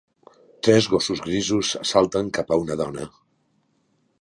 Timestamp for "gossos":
0.93-1.21